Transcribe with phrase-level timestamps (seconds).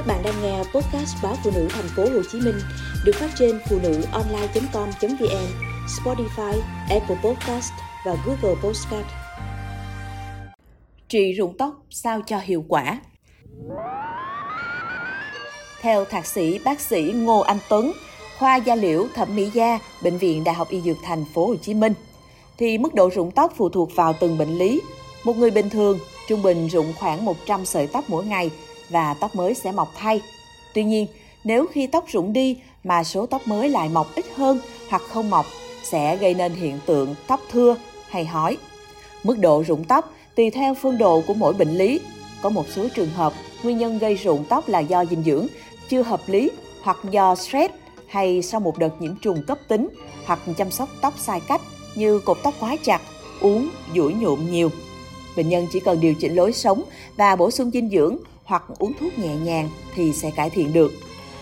[0.00, 2.54] Các bạn đang nghe podcast báo phụ nữ thành phố Hồ Chí Minh
[3.04, 5.46] được phát trên phụ nữ online.com.vn,
[5.86, 7.72] Spotify, Apple Podcast
[8.06, 9.06] và Google Podcast.
[11.08, 13.00] Trị rụng tóc sao cho hiệu quả?
[15.80, 17.92] Theo thạc sĩ bác sĩ Ngô Anh Tuấn,
[18.38, 21.56] khoa da liễu thẩm mỹ da, bệnh viện Đại học Y Dược thành phố Hồ
[21.56, 21.94] Chí Minh,
[22.58, 24.80] thì mức độ rụng tóc phụ thuộc vào từng bệnh lý.
[25.24, 25.98] Một người bình thường
[26.28, 28.50] trung bình rụng khoảng 100 sợi tóc mỗi ngày
[28.90, 30.20] và tóc mới sẽ mọc thay.
[30.74, 31.06] Tuy nhiên,
[31.44, 35.30] nếu khi tóc rụng đi mà số tóc mới lại mọc ít hơn hoặc không
[35.30, 35.46] mọc
[35.82, 37.76] sẽ gây nên hiện tượng tóc thưa
[38.08, 38.56] hay hói.
[39.22, 42.00] Mức độ rụng tóc tùy theo phương độ của mỗi bệnh lý.
[42.42, 43.32] Có một số trường hợp
[43.62, 45.46] nguyên nhân gây rụng tóc là do dinh dưỡng
[45.88, 46.50] chưa hợp lý
[46.82, 47.74] hoặc do stress
[48.06, 49.88] hay sau một đợt nhiễm trùng cấp tính
[50.24, 51.60] hoặc chăm sóc tóc sai cách
[51.94, 53.00] như cột tóc quá chặt,
[53.40, 54.70] uống, duỗi nhuộm nhiều.
[55.36, 56.82] Bệnh nhân chỉ cần điều chỉnh lối sống
[57.16, 58.16] và bổ sung dinh dưỡng
[58.50, 60.92] hoặc uống thuốc nhẹ nhàng thì sẽ cải thiện được.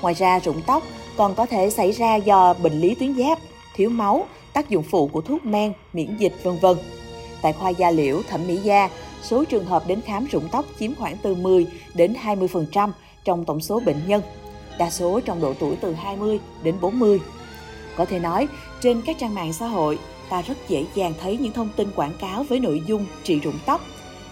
[0.00, 0.82] Ngoài ra, rụng tóc
[1.16, 3.38] còn có thể xảy ra do bệnh lý tuyến giáp,
[3.74, 6.76] thiếu máu, tác dụng phụ của thuốc men, miễn dịch vân vân.
[7.42, 8.88] Tại khoa da liễu thẩm mỹ da,
[9.22, 12.90] số trường hợp đến khám rụng tóc chiếm khoảng từ 10 đến 20%
[13.24, 14.22] trong tổng số bệnh nhân,
[14.78, 17.20] đa số trong độ tuổi từ 20 đến 40.
[17.96, 18.48] Có thể nói,
[18.80, 22.14] trên các trang mạng xã hội, ta rất dễ dàng thấy những thông tin quảng
[22.20, 23.80] cáo với nội dung trị rụng tóc.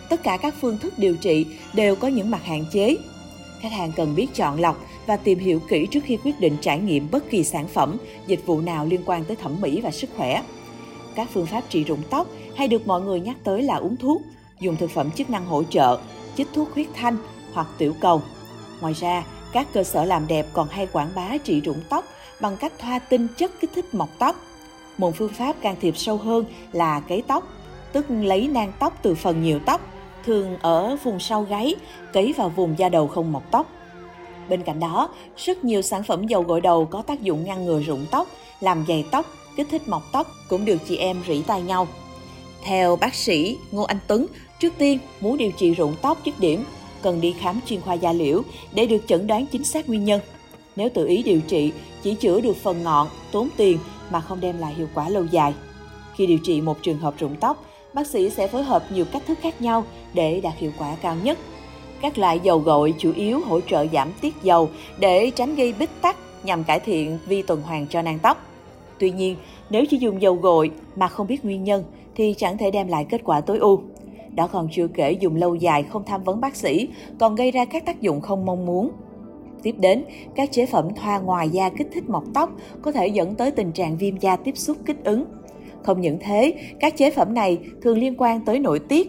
[0.08, 2.96] Tất cả các phương thức điều trị đều có những mặt hạn chế.
[3.60, 6.78] Khách hàng cần biết chọn lọc và tìm hiểu kỹ trước khi quyết định trải
[6.78, 10.10] nghiệm bất kỳ sản phẩm, dịch vụ nào liên quan tới thẩm mỹ và sức
[10.16, 10.42] khỏe.
[11.14, 14.22] Các phương pháp trị rụng tóc hay được mọi người nhắc tới là uống thuốc,
[14.60, 15.98] dùng thực phẩm chức năng hỗ trợ,
[16.36, 17.16] chích thuốc huyết thanh
[17.52, 18.22] hoặc tiểu cầu.
[18.80, 22.04] Ngoài ra, các cơ sở làm đẹp còn hay quảng bá trị rụng tóc
[22.40, 24.36] bằng cách thoa tinh chất kích thích mọc tóc.
[24.98, 27.48] Một phương pháp can thiệp sâu hơn là cấy tóc,
[27.92, 29.80] tức lấy nang tóc từ phần nhiều tóc,
[30.28, 31.74] thường ở vùng sau gáy,
[32.12, 33.70] cấy vào vùng da đầu không mọc tóc.
[34.48, 37.80] Bên cạnh đó, rất nhiều sản phẩm dầu gội đầu có tác dụng ngăn ngừa
[37.80, 38.28] rụng tóc,
[38.60, 39.26] làm dày tóc,
[39.56, 41.88] kích thích mọc tóc cũng được chị em rỉ tai nhau.
[42.62, 44.26] Theo bác sĩ Ngô Anh Tuấn,
[44.60, 46.64] trước tiên muốn điều trị rụng tóc dứt điểm,
[47.02, 48.42] cần đi khám chuyên khoa da liễu
[48.72, 50.20] để được chẩn đoán chính xác nguyên nhân.
[50.76, 53.78] Nếu tự ý điều trị, chỉ chữa được phần ngọn, tốn tiền
[54.10, 55.54] mà không đem lại hiệu quả lâu dài.
[56.16, 57.64] Khi điều trị một trường hợp rụng tóc,
[57.94, 59.84] bác sĩ sẽ phối hợp nhiều cách thức khác nhau
[60.14, 61.38] để đạt hiệu quả cao nhất.
[62.00, 64.68] Các loại dầu gội chủ yếu hỗ trợ giảm tiết dầu
[64.98, 68.46] để tránh gây bít tắc nhằm cải thiện vi tuần hoàn cho nang tóc.
[68.98, 69.36] Tuy nhiên,
[69.70, 71.84] nếu chỉ dùng dầu gội mà không biết nguyên nhân
[72.14, 73.82] thì chẳng thể đem lại kết quả tối ưu.
[74.34, 76.88] Đó còn chưa kể dùng lâu dài không tham vấn bác sĩ
[77.18, 78.90] còn gây ra các tác dụng không mong muốn.
[79.62, 82.50] Tiếp đến, các chế phẩm thoa ngoài da kích thích mọc tóc
[82.82, 85.24] có thể dẫn tới tình trạng viêm da tiếp xúc kích ứng.
[85.82, 89.08] Không những thế, các chế phẩm này thường liên quan tới nội tiết.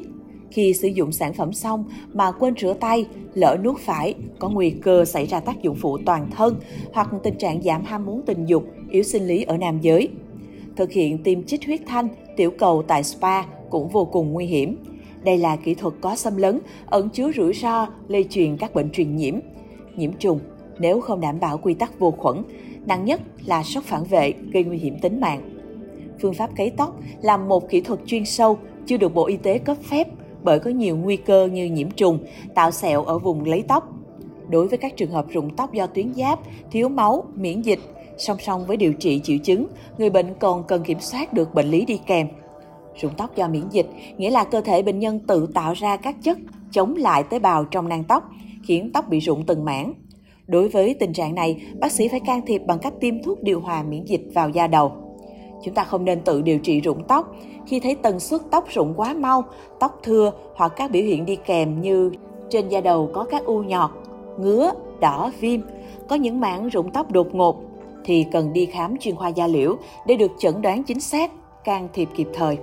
[0.52, 4.69] Khi sử dụng sản phẩm xong mà quên rửa tay, lỡ nuốt phải, có nguy
[4.69, 6.56] cơ xảy ra tác dụng phụ toàn thân
[6.94, 10.09] hoặc tình trạng giảm ham muốn tình dục, yếu sinh lý ở nam giới.
[10.75, 14.78] Thực hiện tiêm chích huyết thanh, tiểu cầu tại spa cũng vô cùng nguy hiểm.
[15.24, 18.90] Đây là kỹ thuật có xâm lấn, ẩn chứa rủi ro lây truyền các bệnh
[18.91, 19.36] truyền nhiễm,
[19.96, 20.40] nhiễm trùng
[20.80, 22.44] nếu không đảm bảo quy tắc vô khuẩn,
[22.86, 25.59] nặng nhất là sốc phản vệ gây nguy hiểm tính mạng.
[26.22, 29.57] Phương pháp cấy tóc là một kỹ thuật chuyên sâu chưa được Bộ Y tế
[29.57, 30.07] cấp phép
[30.44, 32.19] bởi có nhiều nguy cơ như nhiễm trùng,
[32.56, 33.94] tạo sẹo ở vùng lấy tóc.
[34.50, 36.40] Đối với các trường hợp rụng tóc do tuyến giáp,
[36.72, 37.80] thiếu máu, miễn dịch,
[38.18, 41.72] song song với điều trị triệu chứng, người bệnh còn cần kiểm soát được bệnh
[41.72, 42.28] lý đi kèm.
[43.01, 43.88] Rụng tóc do miễn dịch
[44.18, 46.38] nghĩa là cơ thể bệnh nhân tự tạo ra các chất
[46.72, 48.30] chống lại tế bào trong nang tóc,
[48.63, 49.94] khiến tóc bị rụng từng mảng.
[50.47, 53.59] Đối với tình trạng này, bác sĩ phải can thiệp bằng cách tiêm thuốc điều
[53.59, 55.09] hòa miễn dịch vào da đầu.
[55.64, 57.36] Chúng ta không nên tự điều trị rụng tóc.
[57.68, 59.44] Khi thấy tần suất tóc rụng quá mau,
[59.80, 62.12] tóc thưa hoặc các biểu hiện đi kèm như
[62.50, 63.90] trên da đầu có các u nhọt,
[64.40, 65.62] ngứa, đỏ, viêm,
[66.09, 67.62] có những mảng rụng tóc đột ngột
[68.06, 69.75] thì cần đi khám chuyên khoa da liễu
[70.08, 71.31] để được chẩn đoán chính xác,
[71.64, 72.58] can thiệp kịp thời.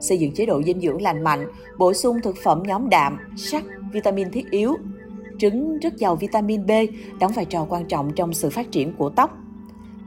[0.00, 1.46] Xây dựng chế độ dinh dưỡng lành mạnh,
[1.78, 4.76] bổ sung thực phẩm nhóm đạm, sắt, vitamin thiết yếu.
[5.38, 6.70] Trứng rất giàu vitamin B,
[7.20, 9.30] đóng vai trò quan trọng trong sự phát triển của tóc.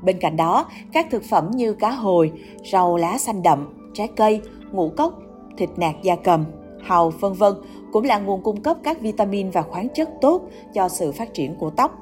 [0.05, 2.31] Bên cạnh đó, các thực phẩm như cá hồi,
[2.71, 4.41] rau lá xanh đậm, trái cây,
[4.71, 5.19] ngũ cốc,
[5.57, 6.45] thịt nạc da cầm,
[6.83, 7.53] hàu, vân vân
[7.91, 10.41] cũng là nguồn cung cấp các vitamin và khoáng chất tốt
[10.73, 11.97] cho sự phát triển của tóc.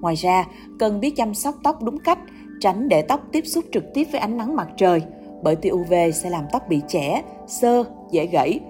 [0.00, 0.46] Ngoài ra,
[0.78, 2.18] cần biết chăm sóc tóc đúng cách,
[2.60, 5.02] tránh để tóc tiếp xúc trực tiếp với ánh nắng mặt trời,
[5.42, 8.60] bởi tia UV sẽ làm tóc bị trẻ, sơ dễ gãy.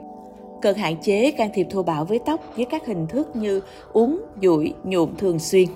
[0.63, 3.61] Cần hạn chế can thiệp thô bạo với tóc với các hình thức như
[3.93, 5.69] uống, duỗi, nhuộm thường xuyên.